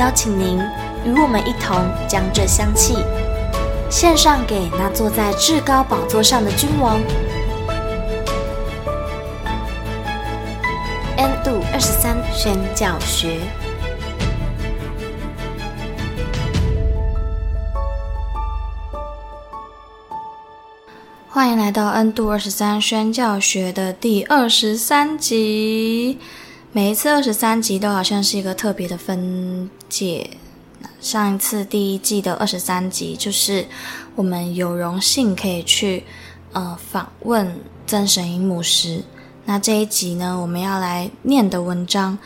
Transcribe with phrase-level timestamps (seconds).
[0.00, 0.58] 邀请您
[1.04, 1.76] 与我们一同
[2.08, 2.94] 将这香气
[3.90, 6.98] 献上给那坐在至高宝座上的君王。
[11.18, 13.40] N 度二十三宣教学。
[21.28, 26.18] 欢迎来到 N 度二十三宣教学的第二十三集。
[26.72, 30.30] 每一次二十三集都好像是一个特别的分界。
[31.00, 33.66] 上一次第一季的二十三集，就是
[34.14, 36.04] 我们有荣幸可以去
[36.52, 39.02] 呃访问曾神英牧师。
[39.46, 42.16] 那这一集呢，我们要来念的文章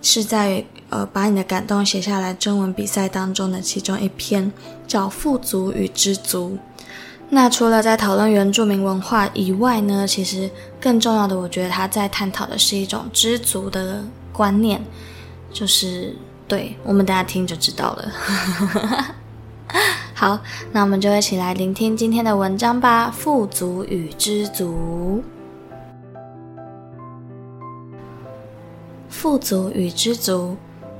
[0.00, 4.50] 是在呃把你的感动写下来征文比赛当中的其中一篇，
[4.86, 6.56] 叫《富足与知足》。
[7.32, 10.50] 那除了在讨论原住民文化以外呢，其实
[10.80, 14.80] 更重要的，我觉得他在探讨的是一种知足的观念，
[15.52, 16.16] 就是
[16.48, 18.12] 对，我们大家听就知道了。
[20.12, 20.40] 好，
[20.72, 23.10] 那我们就一起来聆听今天的文章吧。
[23.10, 25.22] 富足与知足，
[29.08, 30.56] 富足与知足。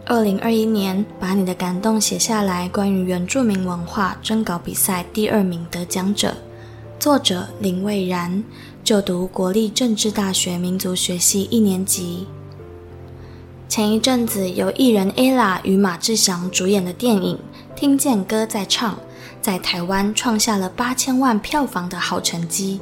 [0.07, 2.69] 二零二一年，把你的感动写下来。
[2.71, 6.35] 关于原住民文化征稿比赛第二名得奖者，
[6.99, 8.43] 作者林蔚然，
[8.83, 12.27] 就读国立政治大学民族学系一年级。
[13.69, 17.39] 前一阵子，由艺人 Ella 与马志祥主演的电影
[17.79, 18.95] 《听见歌在唱》
[19.41, 22.81] 在台湾创下了八千万票房的好成绩。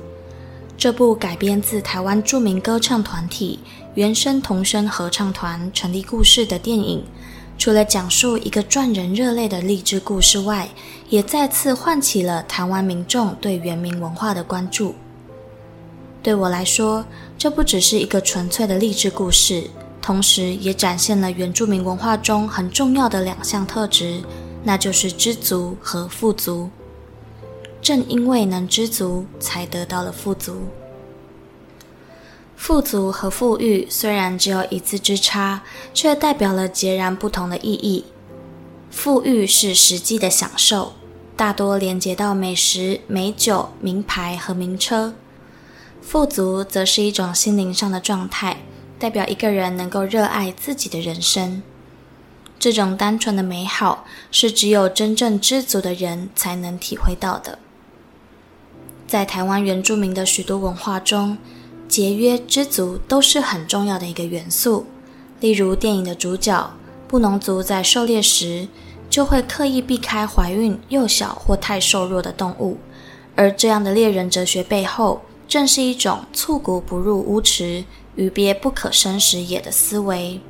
[0.78, 3.58] 这部改编自台湾著名歌唱团体
[3.98, 7.04] 原声童声合唱团成立故事的电影，
[7.58, 10.68] 除了讲述一个赚人热泪的励志故事外，
[11.08, 14.94] 也再次唤起了台湾民众对原民文化的关注。
[16.22, 17.04] 对我来说，
[17.36, 19.64] 这不只是一个纯粹的励志故事，
[20.00, 24.20] 同时也展现了原住民文化中很重要的两项特质，
[24.62, 26.70] 那就是知足和富足。
[27.82, 30.68] 正因为能知足，才得到了富足。
[32.68, 35.62] 富足和富裕虽然只有一字之差，
[35.94, 38.04] 却代表了截然不同的意义。
[38.90, 40.92] 富裕是实际的享受，
[41.34, 45.14] 大多连接到美食、美酒、名牌和名车；
[46.02, 48.58] 富足则是一种心灵上的状态，
[48.98, 51.62] 代表一个人能够热爱自己的人生。
[52.58, 57.58] 这种单纯的美好，是只有真正知足的人才能体会到的。
[59.06, 61.38] 在台湾原住民的许多文化中，
[61.88, 64.86] 节约、知足都是很重要的一个元素。
[65.40, 66.70] 例如，电影的主角
[67.08, 68.68] 布农族在狩猎时，
[69.08, 72.76] 就会刻意避开怀孕、幼小或太瘦弱的动物。
[73.34, 77.84] 而这样的猎人哲学背后，正是一种“促骨不入乌池，
[78.16, 80.40] 鱼鳖不可生食也”的思维。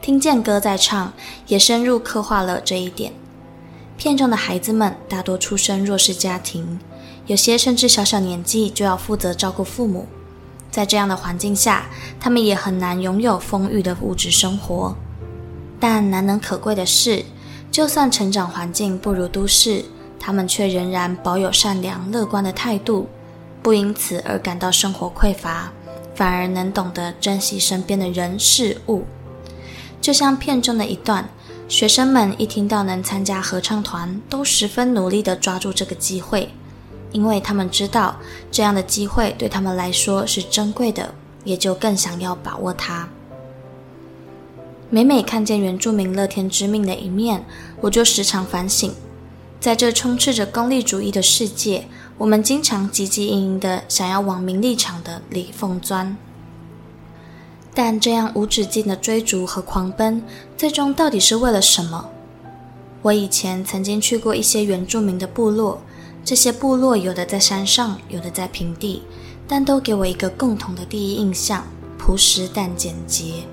[0.00, 1.12] 听见歌在唱，
[1.48, 3.12] 也深入刻画了这一点。
[3.96, 6.78] 片中的孩子们大多出身弱势家庭。
[7.26, 10.06] 有些甚至小小年纪就要负责照顾父母，
[10.70, 11.86] 在这样的环境下，
[12.20, 14.96] 他们也很难拥有丰裕的物质生活。
[15.80, 17.24] 但难能可贵的是，
[17.70, 19.84] 就算成长环境不如都市，
[20.20, 23.08] 他们却仍然保有善良乐观的态度，
[23.60, 25.72] 不因此而感到生活匮乏，
[26.14, 29.02] 反而能懂得珍惜身边的人事物。
[30.00, 31.28] 就像片中的一段，
[31.68, 36.50] 学生们一听到能参加合唱团，都十分努力地抓住这个机会。
[37.12, 38.16] 因为他们知道
[38.50, 41.14] 这样的机会对他们来说是珍贵的，
[41.44, 43.08] 也就更想要把握它。
[44.90, 47.44] 每每看见原住民乐天知命的一面，
[47.80, 48.92] 我就时常反省，
[49.58, 51.86] 在这充斥着功利主义的世界，
[52.18, 56.16] 我们经常汲汲营营的想要往名利场的里缝钻。
[57.74, 60.22] 但这样无止境的追逐和狂奔，
[60.56, 62.08] 最终到底是为了什么？
[63.02, 65.82] 我以前曾经去过一些原住民的部落。
[66.26, 69.04] 这些部落有的在山上，有的在平地，
[69.46, 71.64] 但都给我一个共同的第一印象：
[71.96, 73.44] 朴实但简洁。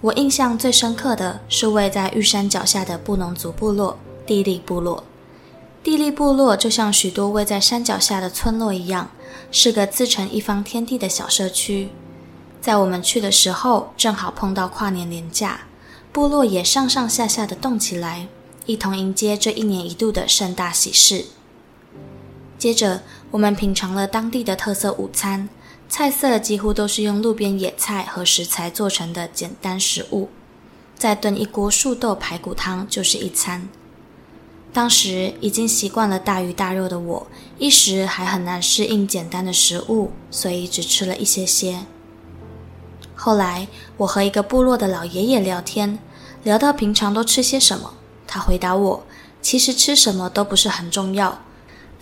[0.00, 5.04] 我印象最深刻的是位在玉山脚下的布农族部落——地利部落。
[5.82, 9.10] 地利部落就像许多位在山脚下的村落一样，
[9.50, 11.90] 是个自成一方天地的小社区。
[12.62, 15.60] 在我们去的时候，正好碰到跨年年假，
[16.10, 18.28] 部落也上上下下的动起来，
[18.68, 21.24] 一同迎接这一年一度的盛大喜事。
[22.58, 23.00] 接着，
[23.30, 25.48] 我们品尝了当地的特色午餐，
[25.88, 30.28] 菜色几乎都是用路边野菜和食材做成的简单食物，
[30.94, 33.70] 再炖一锅树豆排骨汤就是一餐。
[34.70, 37.26] 当时已经习惯了大鱼大肉的我，
[37.56, 41.86] 一时还很难适应简单的食物，所以只吃了一些些。
[43.14, 43.66] 后来，
[43.96, 45.98] 我和一个部落的老爷爷聊天，
[46.42, 47.94] 聊到平常都吃些什么。
[48.28, 49.02] 他回答我
[49.42, 51.40] ：“其实吃什么都不是很重要，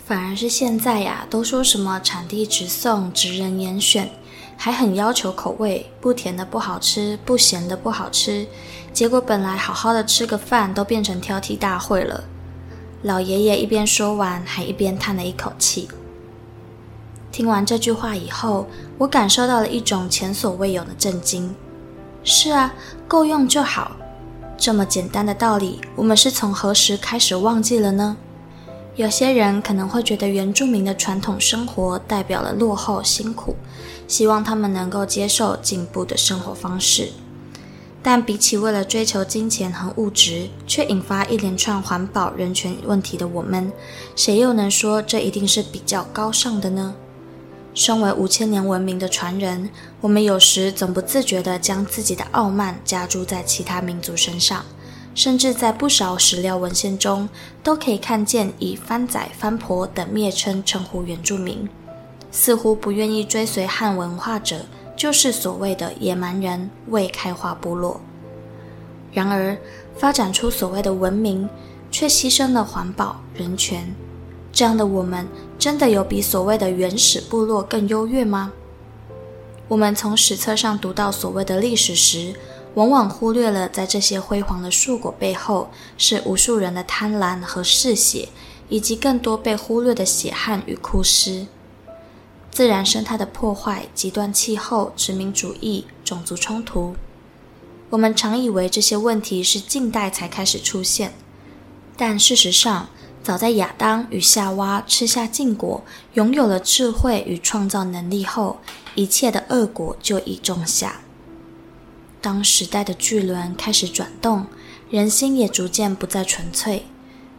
[0.05, 4.11] 反而是现在呀，都说什么产地直送、直人严选，
[4.57, 8.45] 还很要求口味，不甜的不好吃，不咸的不好吃。
[8.93, 12.25] 结果本来好好的吃个饭，都变成挑剔大会了。”
[13.03, 15.89] 老爷爷一边说完，还一边叹了一口气。
[17.31, 18.67] 听完这句话以后，
[18.99, 21.55] 我感受到了一种前所未有的震惊。
[22.25, 22.75] 是啊，
[23.07, 23.93] 够用就好。
[24.59, 28.17] 这么简单的道理，我们是从何时开始忘记了呢？
[28.97, 33.55] 有些人可能会觉得原住民的传统生活代表了落后辛苦，
[34.09, 37.11] 希望他们能够接受进步的生活方式。
[38.03, 43.71] 但比起为了追求金钱和物质，却引发一连串环保人权问题的我们，
[44.15, 46.95] 谁又能说这一定是比较高尚的呢？
[47.77, 49.69] 身为五千年文明的传人，
[50.01, 54.65] 我们有时总不自觉地将自己的傲慢加诸在其他民族身上，
[55.15, 57.29] 甚至在不少史料文献中
[57.63, 61.69] 都可以看见以番仔、番婆等蔑称称呼原住民，
[62.33, 64.65] 似乎不愿意追随汉文化者
[64.97, 68.01] 就是所谓的野蛮人、未开化部落。
[69.13, 69.55] 然而，
[69.99, 71.47] 发展出所谓的文明，
[71.91, 73.95] 却牺牲了环保、人权。
[74.57, 78.51] 这样的我们，真的有比所谓的原始部落更优越吗？
[79.69, 82.35] 我们从史册上读到所谓的历史时，
[82.73, 85.69] 往往忽略了在这些辉煌的硕果背后，
[85.99, 88.31] 是无数人的贪婪和嗜血，
[88.71, 91.47] 以及更多被忽略的血汗与枯尸。
[92.51, 96.97] 自然生态的破坏、极端气候、殖民主义、种族冲突，
[97.91, 101.13] 我们常以为这些问题是近代才开始出现，
[101.95, 102.89] 但事实上，
[103.27, 105.83] 早在亚当与夏娃吃下禁果，
[106.15, 108.61] 拥有了智慧与创造能力后，
[108.95, 111.01] 一切的恶果就已种下。
[112.21, 114.47] 当时代的巨轮开始转动，
[114.91, 116.87] 人心也逐渐不再纯粹，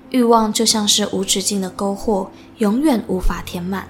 [0.10, 3.88] 欲望就像是无止境的沟壑，永远无法填满。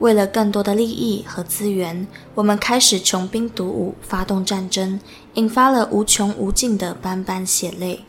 [0.00, 4.98] 为了更多的利益和资源，我们开始穷兵黩武，发动战争，
[5.34, 8.04] 引发了无穷无尽的斑斑血泪。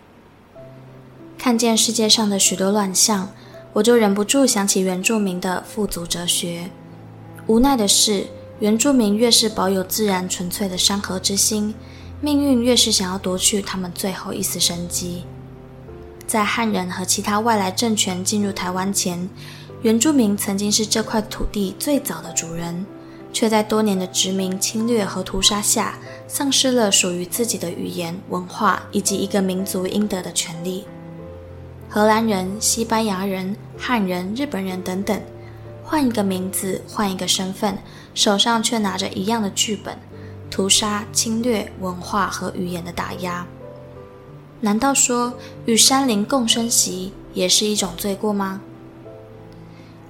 [1.37, 3.29] 看见世界上的许多乱象，
[3.73, 6.69] 我就忍不住想起原住民的富足哲学。
[7.45, 8.25] 无奈的是，
[8.59, 11.73] 原住民越是保有自然纯粹的山河之心，
[12.19, 15.23] 命运越是想要夺去他们最后一丝生机。
[16.25, 19.29] 在汉人和其他外来政权进入台湾前，
[19.83, 22.85] 原住民曾经是这块土地最早的主人，
[23.31, 25.97] 却在多年的殖民侵略和屠杀下，
[26.27, 30.83] 丧失了属于自己的语言、文化以及一个民族应得的权利。
[31.89, 35.21] 荷兰人、西班牙人、汉人、日本人等等，
[35.83, 37.77] 换一个名字，换一个身份，
[38.13, 39.97] 手上却拿着一样的剧本：
[40.51, 43.47] 屠杀、侵略、文化和语言的打压。
[44.59, 45.33] 难道说
[45.65, 48.59] 与山林共生息也是一种罪过吗？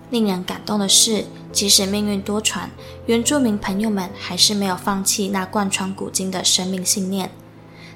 [0.09, 2.69] 令人感动的是，即使命运多舛，
[3.05, 7.29] 原住民朋友们还是没有放弃那贯穿古今的生命信念，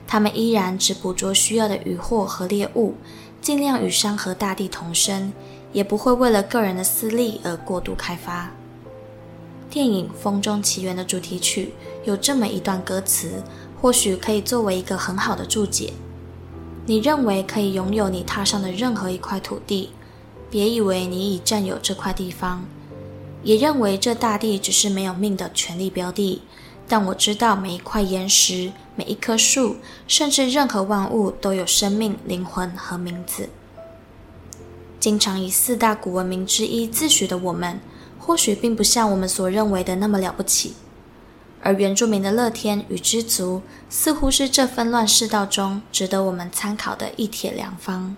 [0.06, 2.96] 他们依然只捕捉需要的渔获和猎物。
[3.42, 5.34] 尽量与山河大地同生，
[5.74, 8.52] 也不会为了个人的私利而过度开发。
[9.68, 13.42] 电影《风中奇缘》的主题曲有这么一段歌词，
[13.82, 15.94] 或许可以作为一个很好的注解：
[16.86, 19.90] 你认为可以拥有你踏上的任何一块土地，
[20.52, 22.64] 别以为你已占有这块地方，
[23.42, 26.44] 也认为这大地只是没有命的权利标的。
[26.88, 33.50] 但我知道每一块岩石、每一棵树，甚至任何万物都有生命、灵魂和名字。
[35.00, 37.80] 经常以四大古文明之一自诩的我们，
[38.20, 40.76] 或许并不像我们所认为的那么了不起。
[41.64, 48.16] 而原住民的乐天与知足，似乎是这纷乱世道中值得我们参考的一帖良方。